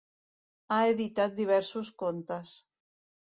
Ha 0.69 0.77
editat 0.93 1.37
diversos 1.41 1.93
contes. 2.05 2.55